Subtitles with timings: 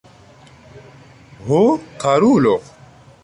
[1.49, 1.61] Ho,
[2.05, 2.57] karulo!